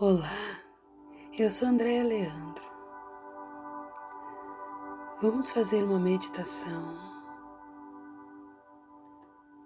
[0.00, 0.60] Olá,
[1.36, 2.62] eu sou Andréa Leandro.
[5.20, 6.96] Vamos fazer uma meditação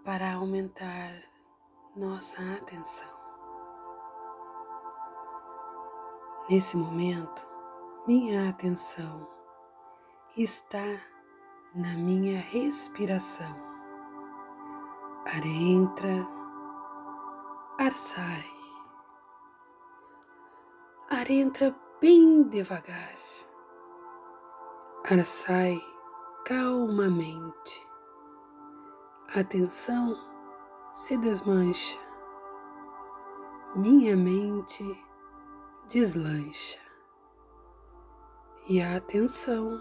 [0.02, 1.12] para aumentar
[1.94, 3.14] nossa atenção.
[6.48, 7.46] Nesse momento,
[8.06, 9.28] minha atenção
[10.34, 10.98] está
[11.74, 13.54] na minha respiração.
[15.26, 16.26] Ar entra,
[17.78, 18.61] ar sai
[21.22, 23.16] ar entra bem devagar,
[25.08, 25.80] ar sai
[26.44, 27.88] calmamente,
[29.36, 30.16] a tensão
[30.92, 32.00] se desmancha,
[33.76, 34.84] minha mente
[35.86, 36.80] deslancha
[38.68, 39.78] e a atenção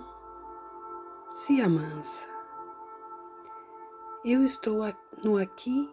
[1.31, 2.29] se amansa.
[4.23, 4.81] Eu estou
[5.23, 5.91] no aqui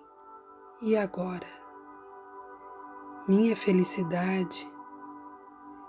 [0.83, 1.49] e agora.
[3.27, 4.71] Minha felicidade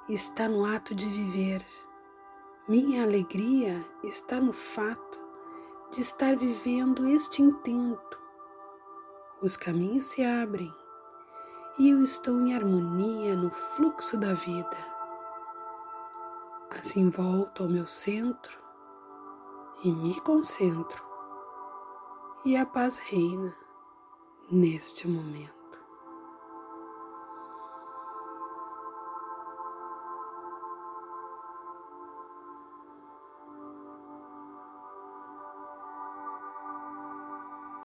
[0.10, 1.64] está no ato de viver.
[2.68, 5.20] Minha alegria está no fato
[5.92, 8.20] de estar vivendo este intento.
[9.42, 10.74] Os caminhos se abrem
[11.78, 14.78] e eu estou em harmonia no fluxo da vida.
[16.72, 18.58] Assim volto ao meu centro
[19.84, 21.04] e me concentro,
[22.44, 23.56] e a paz reina
[24.52, 25.59] neste momento.